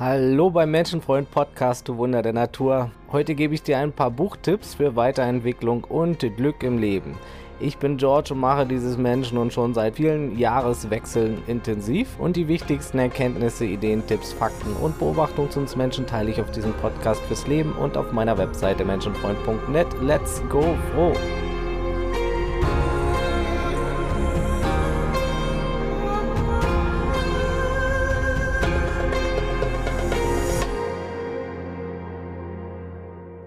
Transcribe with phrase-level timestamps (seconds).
[0.00, 2.90] Hallo beim Menschenfreund Podcast, du Wunder der Natur.
[3.12, 7.18] Heute gebe ich dir ein paar Buchtipps für Weiterentwicklung und Glück im Leben.
[7.60, 12.48] Ich bin George und mache dieses Menschen und schon seit vielen Jahreswechseln intensiv und die
[12.48, 17.20] wichtigsten Erkenntnisse, Ideen, Tipps, Fakten und Beobachtungen zu uns Menschen teile ich auf diesem Podcast
[17.24, 19.88] fürs Leben und auf meiner Webseite menschenfreund.net.
[20.00, 21.12] Let's go froh!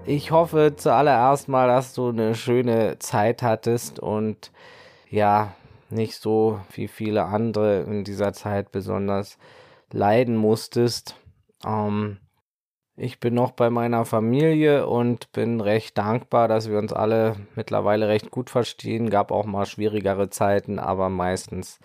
[0.07, 4.51] Ich hoffe zuallererst mal, dass du eine schöne Zeit hattest und
[5.09, 5.55] ja,
[5.89, 9.39] nicht so wie viele andere in dieser Zeit besonders
[9.91, 11.15] leiden musstest.
[11.65, 12.19] Ähm,
[12.95, 18.07] ich bin noch bei meiner Familie und bin recht dankbar, dass wir uns alle mittlerweile
[18.07, 19.09] recht gut verstehen.
[19.09, 21.79] Gab auch mal schwierigere Zeiten, aber meistens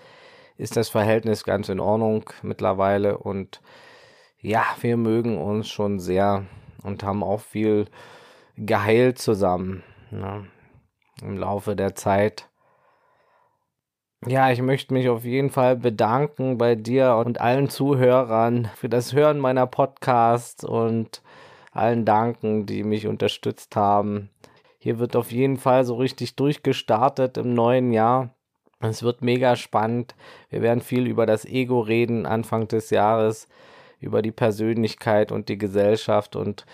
[0.59, 3.63] ist das Verhältnis ganz in Ordnung mittlerweile und
[4.43, 6.45] ja, wir mögen uns schon sehr
[6.83, 7.87] und haben auch viel
[8.57, 10.47] geheilt zusammen ne,
[11.23, 12.49] im Laufe der Zeit.
[14.27, 19.15] Ja, ich möchte mich auf jeden Fall bedanken bei dir und allen Zuhörern für das
[19.15, 21.23] Hören meiner Podcasts und
[21.73, 24.29] allen danken, die mich unterstützt haben.
[24.79, 28.35] Hier wird auf jeden Fall so richtig durchgestartet im neuen Jahr.
[28.81, 30.15] Es wird mega spannend.
[30.49, 33.49] Wir werden viel über das Ego reden Anfang des Jahres,
[34.01, 36.65] über die Persönlichkeit und die Gesellschaft und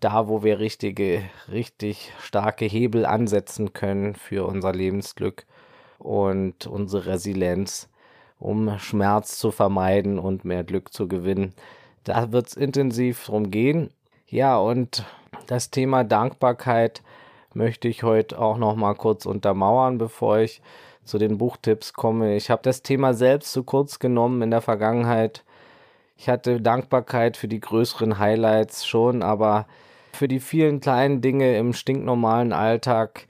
[0.00, 5.44] da, wo wir richtige, richtig starke Hebel ansetzen können für unser Lebensglück
[5.98, 7.88] und unsere Resilienz,
[8.38, 11.54] um Schmerz zu vermeiden und mehr Glück zu gewinnen.
[12.04, 13.90] Da wird es intensiv drum gehen.
[14.28, 15.04] Ja, und
[15.46, 17.02] das Thema Dankbarkeit
[17.54, 20.60] möchte ich heute auch noch mal kurz untermauern, bevor ich
[21.04, 22.36] zu den Buchtipps komme.
[22.36, 25.42] Ich habe das Thema selbst zu kurz genommen in der Vergangenheit.
[26.16, 29.66] Ich hatte Dankbarkeit für die größeren Highlights schon, aber
[30.12, 33.26] für die vielen kleinen Dinge im stinknormalen Alltag,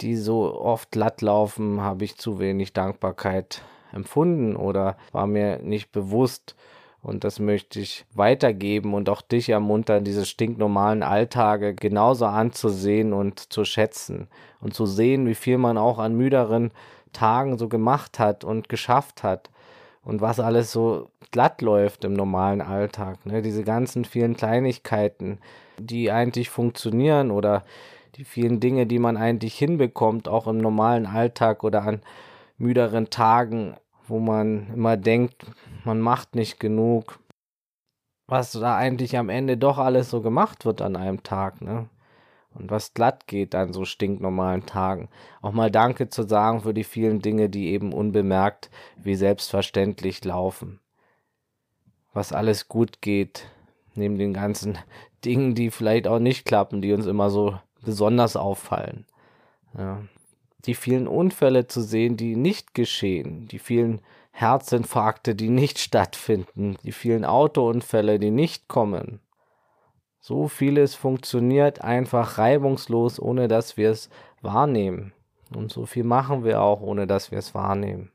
[0.00, 3.62] die so oft glatt laufen, habe ich zu wenig Dankbarkeit
[3.92, 6.56] empfunden oder war mir nicht bewusst.
[7.02, 13.52] Und das möchte ich weitergeben und auch dich ermuntern, diese stinknormalen Alltage genauso anzusehen und
[13.52, 14.28] zu schätzen
[14.60, 16.72] und zu sehen, wie viel man auch an müderen
[17.12, 19.48] Tagen so gemacht hat und geschafft hat
[20.02, 23.24] und was alles so glatt läuft im normalen Alltag.
[23.26, 23.42] Ne?
[23.42, 25.38] Diese ganzen vielen Kleinigkeiten,
[25.78, 27.64] die eigentlich funktionieren oder
[28.16, 32.00] die vielen Dinge, die man eigentlich hinbekommt, auch im normalen Alltag oder an
[32.58, 35.46] müderen Tagen, wo man immer denkt,
[35.84, 37.18] man macht nicht genug,
[38.26, 41.88] was da eigentlich am Ende doch alles so gemacht wird an einem Tag, ne?
[42.54, 45.08] Und was glatt geht an so stinknormalen Tagen.
[45.40, 50.80] Auch mal Danke zu sagen für die vielen Dinge, die eben unbemerkt wie selbstverständlich laufen.
[52.12, 53.46] Was alles gut geht,
[53.94, 54.78] neben den ganzen
[55.24, 59.06] Dingen, die vielleicht auch nicht klappen, die uns immer so besonders auffallen.
[59.76, 60.02] Ja.
[60.64, 64.00] Die vielen Unfälle zu sehen, die nicht geschehen, die vielen
[64.32, 69.20] Herzinfarkte, die nicht stattfinden, die vielen Autounfälle, die nicht kommen.
[70.20, 74.10] So vieles funktioniert einfach reibungslos, ohne dass wir es
[74.42, 75.12] wahrnehmen.
[75.54, 78.12] Und so viel machen wir auch, ohne dass wir es wahrnehmen.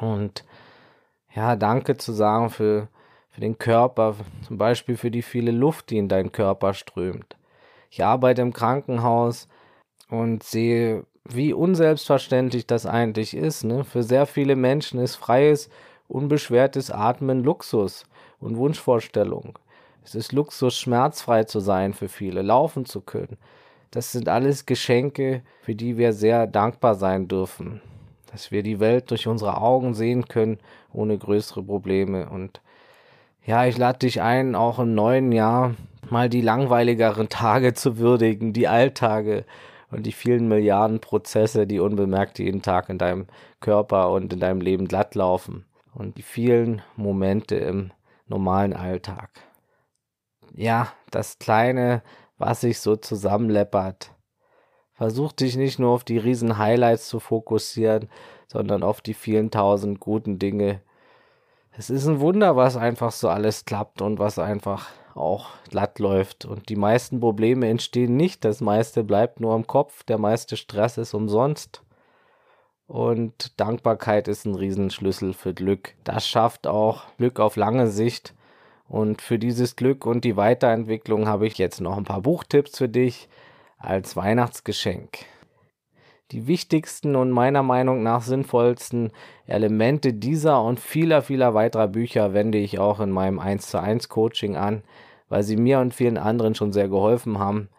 [0.00, 0.44] Und
[1.34, 2.88] ja, danke zu sagen für
[3.34, 4.14] für den Körper,
[4.46, 7.36] zum Beispiel für die viele Luft, die in deinen Körper strömt.
[7.90, 9.48] Ich arbeite im Krankenhaus
[10.08, 13.64] und sehe, wie unselbstverständlich das eigentlich ist.
[13.64, 13.82] Ne?
[13.82, 15.68] Für sehr viele Menschen ist freies,
[16.06, 18.04] unbeschwertes Atmen Luxus
[18.38, 19.58] und Wunschvorstellung.
[20.04, 23.38] Es ist Luxus, schmerzfrei zu sein für viele, laufen zu können.
[23.90, 27.80] Das sind alles Geschenke, für die wir sehr dankbar sein dürfen.
[28.30, 30.58] Dass wir die Welt durch unsere Augen sehen können,
[30.92, 32.28] ohne größere Probleme.
[32.28, 32.60] Und
[33.46, 35.74] ja, ich lade dich ein, auch im neuen Jahr
[36.10, 39.44] mal die langweiligeren Tage zu würdigen, die Alltage
[39.90, 43.26] und die vielen Milliarden Prozesse, die unbemerkt jeden Tag in deinem
[43.60, 45.64] Körper und in deinem Leben glatt laufen
[45.94, 47.90] und die vielen Momente im
[48.26, 49.30] normalen Alltag.
[50.54, 52.02] Ja, das Kleine,
[52.38, 54.12] was sich so zusammenleppert.
[54.92, 58.08] Versuch dich nicht nur auf die riesen Highlights zu fokussieren,
[58.46, 60.80] sondern auf die vielen tausend guten Dinge,
[61.76, 66.44] es ist ein Wunder, was einfach so alles klappt und was einfach auch glatt läuft.
[66.44, 68.44] Und die meisten Probleme entstehen nicht.
[68.44, 70.04] Das meiste bleibt nur im Kopf.
[70.04, 71.82] Der meiste Stress ist umsonst.
[72.86, 75.94] Und Dankbarkeit ist ein Riesenschlüssel für Glück.
[76.04, 78.34] Das schafft auch Glück auf lange Sicht.
[78.94, 82.88] Und für dieses Glück und die Weiterentwicklung habe ich jetzt noch ein paar Buchtipps für
[82.88, 83.28] dich
[83.76, 85.18] als Weihnachtsgeschenk.
[86.30, 89.10] Die wichtigsten und meiner Meinung nach sinnvollsten
[89.48, 94.08] Elemente dieser und vieler, vieler weiterer Bücher wende ich auch in meinem 1 zu 1
[94.08, 94.84] Coaching an,
[95.28, 97.70] weil sie mir und vielen anderen schon sehr geholfen haben.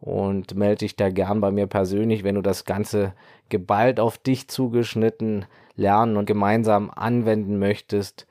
[0.00, 3.12] Und melde dich da gern bei mir persönlich, wenn du das Ganze
[3.50, 5.44] geballt auf dich zugeschnitten
[5.76, 8.26] lernen und gemeinsam anwenden möchtest,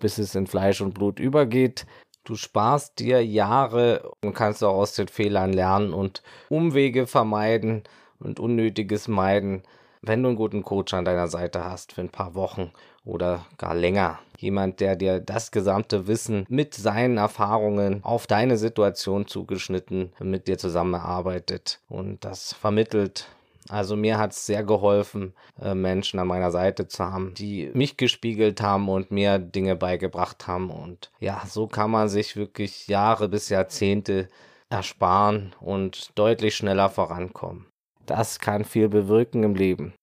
[0.00, 1.86] bis es in Fleisch und Blut übergeht.
[2.24, 7.84] Du sparst dir Jahre und kannst auch aus den Fehlern lernen und Umwege vermeiden
[8.18, 9.62] und Unnötiges meiden,
[10.02, 12.72] wenn du einen guten Coach an deiner Seite hast für ein paar Wochen
[13.04, 14.18] oder gar länger.
[14.38, 20.58] Jemand, der dir das gesamte Wissen mit seinen Erfahrungen auf deine Situation zugeschnitten mit dir
[20.58, 23.28] zusammenarbeitet und das vermittelt
[23.68, 27.96] also mir hat es sehr geholfen, äh, Menschen an meiner Seite zu haben, die mich
[27.96, 30.70] gespiegelt haben und mir Dinge beigebracht haben.
[30.70, 34.28] Und ja, so kann man sich wirklich Jahre bis Jahrzehnte
[34.68, 37.66] ersparen und deutlich schneller vorankommen.
[38.04, 39.94] Das kann viel bewirken im Leben.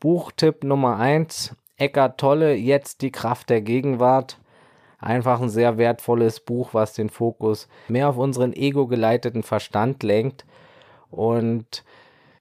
[0.00, 4.38] Buchtipp Nummer 1, Eckart Tolle, jetzt die Kraft der Gegenwart.
[4.98, 10.44] Einfach ein sehr wertvolles Buch, was den Fokus mehr auf unseren ego geleiteten Verstand lenkt
[11.10, 11.84] und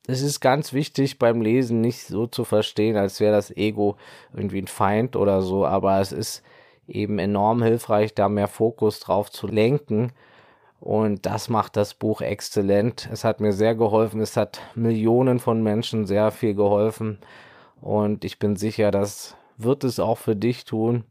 [0.08, 3.98] es ist ganz wichtig beim Lesen nicht so zu verstehen, als wäre das Ego
[4.34, 6.44] irgendwie ein Feind oder so, aber es ist
[6.88, 10.12] eben enorm hilfreich, da mehr Fokus drauf zu lenken.
[10.80, 13.08] Und das macht das Buch exzellent.
[13.12, 14.20] Es hat mir sehr geholfen.
[14.20, 17.20] Es hat Millionen von Menschen sehr viel geholfen.
[17.82, 21.04] Und ich bin sicher, das wird es auch für dich tun.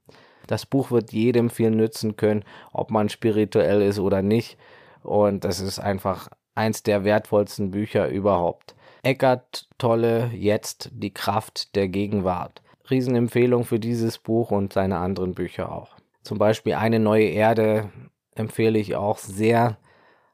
[0.49, 4.59] Das Buch wird jedem viel nützen können, ob man spirituell ist oder nicht.
[5.05, 8.75] Und das ist einfach eins der wertvollsten Bücher überhaupt.
[9.02, 12.62] Eckart Tolle, jetzt die Kraft der Gegenwart.
[12.91, 15.97] Riesenempfehlung für dieses Buch und seine anderen Bücher auch.
[16.23, 17.91] Zum Beispiel Eine neue Erde
[18.35, 19.79] empfehle ich auch sehr,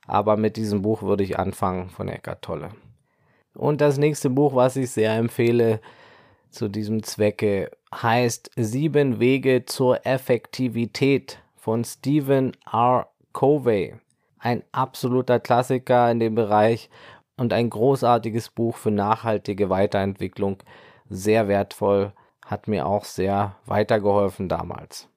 [0.06, 2.70] aber mit diesem Buch würde ich anfangen von Eckart Tolle.
[3.54, 5.80] Und das nächste Buch, was ich sehr empfehle
[6.50, 13.08] zu diesem Zwecke, heißt Sieben Wege zur Effektivität von Stephen R.
[13.32, 13.94] Covey.
[14.38, 16.90] Ein absoluter Klassiker in dem Bereich
[17.36, 20.58] und ein großartiges Buch für nachhaltige Weiterentwicklung.
[21.08, 22.12] Sehr wertvoll,
[22.44, 25.08] hat mir auch sehr weitergeholfen damals.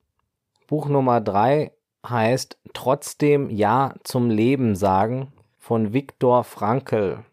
[0.67, 1.71] Buch Nummer drei
[2.07, 7.23] heißt Trotzdem Ja zum Leben sagen von Viktor Frankl.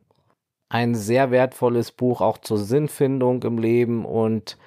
[0.69, 4.59] Ein sehr wertvolles Buch auch zur Sinnfindung im Leben und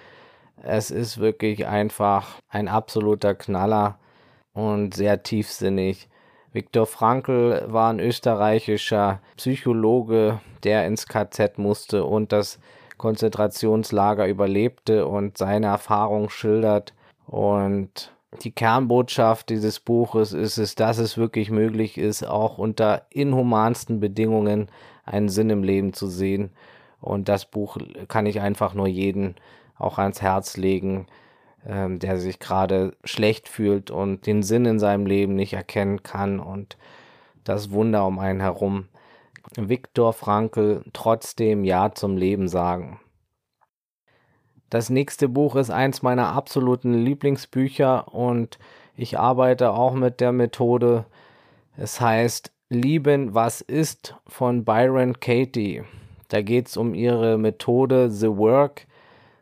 [0.62, 4.00] es ist wirklich einfach ein absoluter Knaller
[4.54, 6.10] und sehr tiefsinnig.
[6.52, 12.60] Viktor Frankl war ein österreichischer Psychologe, der ins KZ musste und das
[12.98, 16.94] Konzentrationslager überlebte und seine Erfahrung schildert.
[17.28, 18.12] Und
[18.44, 24.70] die Kernbotschaft dieses Buches ist es, dass es wirklich möglich ist, auch unter inhumansten Bedingungen
[25.06, 26.52] einen Sinn im Leben zu sehen.
[27.00, 29.36] Und das Buch kann ich einfach nur jeden
[29.78, 31.08] auch ans Herz legen,
[31.66, 36.40] ähm, der sich gerade schlecht fühlt und den Sinn in seinem Leben nicht erkennen kann
[36.40, 36.78] und
[37.44, 38.88] das Wunder um einen herum.
[39.56, 43.00] Viktor Frankl trotzdem Ja zum Leben sagen.
[44.70, 48.60] Das nächste Buch ist eins meiner absoluten Lieblingsbücher und
[48.96, 51.06] ich arbeite auch mit der Methode.
[51.76, 55.84] Es heißt Lieben, was ist von Byron Katie.
[56.28, 58.86] Da geht es um ihre Methode The Work,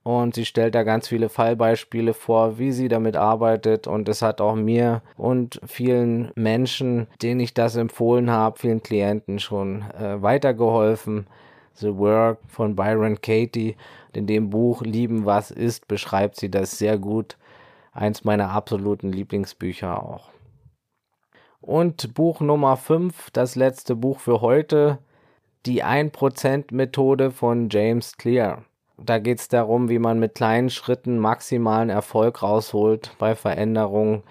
[0.07, 4.39] und sie stellt da ganz viele Fallbeispiele vor, wie sie damit arbeitet und es hat
[4.39, 11.27] auch mir und vielen Menschen, denen ich das empfohlen habe, vielen Klienten schon äh, weitergeholfen.
[11.73, 13.75] The Work von Byron Katie.
[14.13, 17.37] In dem Buch Lieben, was ist, beschreibt sie das sehr gut.
[17.91, 20.29] Eins meiner absoluten Lieblingsbücher auch.
[21.59, 24.99] Und Buch Nummer 5, das letzte Buch für heute,
[25.65, 28.63] die 1% Methode von James Clear.
[28.97, 34.23] Da geht es darum, wie man mit kleinen Schritten maximalen Erfolg rausholt bei Veränderungen.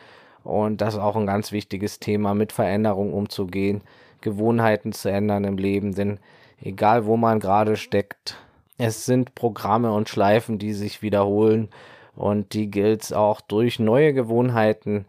[0.43, 3.83] Und das ist auch ein ganz wichtiges Thema, mit Veränderungen umzugehen,
[4.21, 5.95] Gewohnheiten zu ändern im Leben.
[5.95, 6.19] Denn
[6.61, 8.37] egal wo man gerade steckt,
[8.77, 11.69] es sind Programme und Schleifen, die sich wiederholen.
[12.17, 15.07] Und die gilt es auch durch neue Gewohnheiten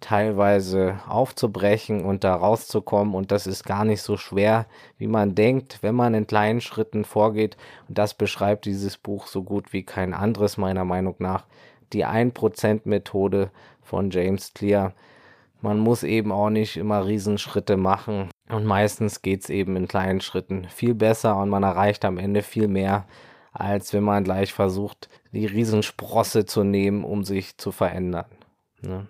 [0.00, 3.14] teilweise aufzubrechen und da rauszukommen.
[3.14, 4.66] Und das ist gar nicht so schwer,
[4.98, 7.56] wie man denkt, wenn man in kleinen Schritten vorgeht.
[7.88, 11.46] Und das beschreibt dieses Buch so gut wie kein anderes meiner Meinung nach.
[11.92, 13.50] Die 1%-Methode
[13.82, 14.92] von James Clear.
[15.60, 18.30] Man muss eben auch nicht immer Riesenschritte machen.
[18.48, 22.42] Und meistens geht es eben in kleinen Schritten viel besser und man erreicht am Ende
[22.42, 23.06] viel mehr,
[23.52, 28.26] als wenn man gleich versucht, die Riesensprosse zu nehmen, um sich zu verändern.
[28.80, 29.06] Ne?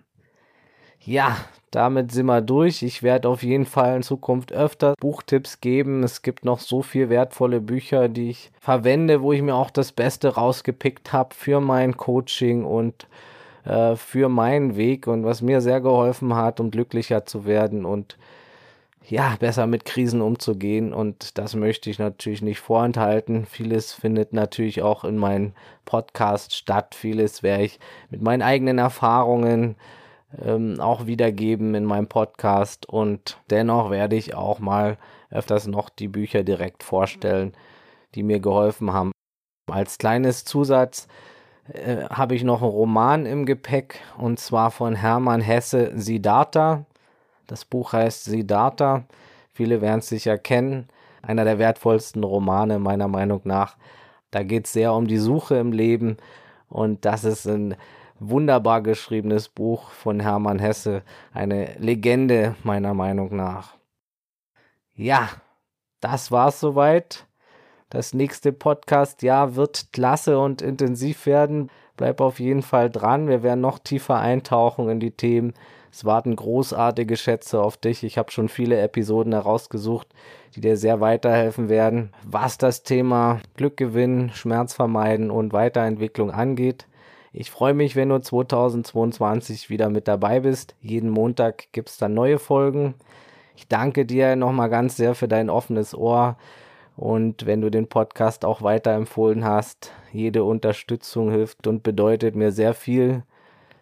[1.05, 1.37] Ja,
[1.71, 2.83] damit sind wir durch.
[2.83, 6.03] Ich werde auf jeden Fall in Zukunft öfter Buchtipps geben.
[6.03, 9.93] Es gibt noch so viel wertvolle Bücher, die ich verwende, wo ich mir auch das
[9.93, 13.07] Beste rausgepickt habe für mein Coaching und
[13.65, 18.19] äh, für meinen Weg und was mir sehr geholfen hat, um glücklicher zu werden und
[19.09, 20.93] ja, besser mit Krisen umzugehen.
[20.93, 23.47] Und das möchte ich natürlich nicht vorenthalten.
[23.47, 25.53] Vieles findet natürlich auch in meinem
[25.87, 26.95] Podcast statt.
[26.95, 27.81] Vieles werde ich
[28.11, 29.77] mit meinen eigenen Erfahrungen
[30.39, 34.99] ähm, auch wiedergeben in meinem Podcast und dennoch werde ich auch mal
[35.31, 37.53] öfters noch die Bücher direkt vorstellen,
[38.15, 39.13] die mir geholfen haben.
[39.71, 41.09] Als kleines Zusatz
[41.73, 46.85] äh, habe ich noch einen Roman im Gepäck und zwar von Hermann Hesse Siddhartha.
[47.47, 49.05] Das Buch heißt Siddhartha.
[49.53, 50.89] Viele werden es sicher kennen.
[51.23, 53.77] Einer der wertvollsten Romane meiner Meinung nach.
[54.31, 56.17] Da geht es sehr um die Suche im Leben
[56.69, 57.75] und das ist ein
[58.21, 61.03] wunderbar geschriebenes Buch von Hermann Hesse.
[61.33, 63.77] Eine Legende meiner Meinung nach.
[64.95, 65.29] Ja,
[66.01, 67.27] das war's soweit.
[67.89, 71.71] Das nächste Podcast-Jahr wird klasse und intensiv werden.
[71.97, 73.27] Bleib auf jeden Fall dran.
[73.27, 75.55] Wir werden noch tiefer eintauchen in die Themen.
[75.93, 78.05] Es warten großartige Schätze auf dich.
[78.05, 80.07] Ich habe schon viele Episoden herausgesucht,
[80.55, 86.87] die dir sehr weiterhelfen werden, was das Thema Glück gewinnen, Schmerz vermeiden und Weiterentwicklung angeht.
[87.33, 90.75] Ich freue mich, wenn du 2022 wieder mit dabei bist.
[90.81, 92.95] Jeden Montag gibt es dann neue Folgen.
[93.55, 96.37] Ich danke dir nochmal ganz sehr für dein offenes Ohr.
[96.97, 102.75] Und wenn du den Podcast auch weiterempfohlen hast, jede Unterstützung hilft und bedeutet mir sehr
[102.75, 103.23] viel.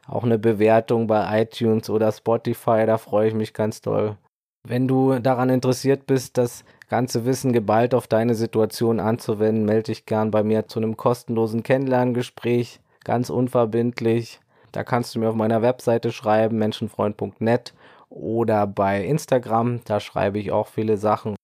[0.06, 4.16] Auch eine Bewertung bei iTunes oder Spotify, da freue ich mich ganz doll.
[4.62, 10.04] Wenn du daran interessiert bist, das ganze Wissen geballt auf deine Situation anzuwenden, melde dich
[10.04, 14.40] gern bei mir zu einem kostenlosen Kennenlerngespräch ganz unverbindlich.
[14.72, 17.74] Da kannst du mir auf meiner Webseite schreiben, menschenfreund.net
[18.10, 21.36] oder bei Instagram, da schreibe ich auch viele Sachen.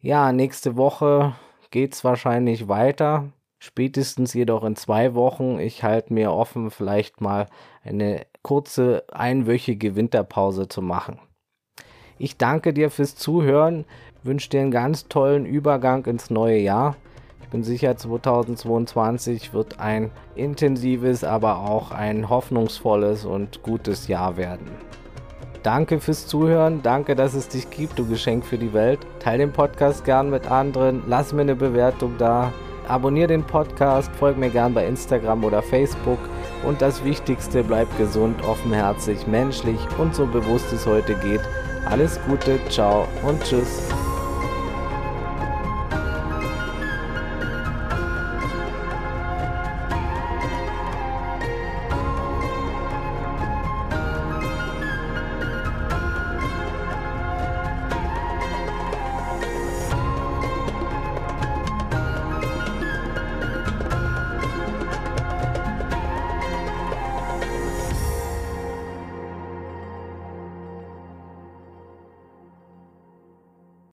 [0.00, 1.34] Ja, nächste Woche
[1.70, 3.28] geht es wahrscheinlich weiter,
[3.58, 5.58] spätestens jedoch in zwei Wochen.
[5.58, 7.46] Ich halte mir offen, vielleicht mal
[7.82, 11.18] eine kurze einwöchige Winterpause zu machen.
[12.18, 13.84] Ich danke dir fürs Zuhören,
[14.22, 16.96] wünsche dir einen ganz tollen Übergang ins neue Jahr
[17.52, 24.66] bin sicher, 2022 wird ein intensives, aber auch ein hoffnungsvolles und gutes Jahr werden.
[25.62, 29.00] Danke fürs Zuhören, danke, dass es dich gibt, du Geschenk für die Welt.
[29.20, 32.52] Teil den Podcast gern mit anderen, lass mir eine Bewertung da,
[32.88, 36.18] abonniere den Podcast, folge mir gern bei Instagram oder Facebook
[36.66, 41.42] und das Wichtigste, bleib gesund, offenherzig, menschlich und so bewusst es heute geht.
[41.84, 43.88] Alles Gute, ciao und tschüss.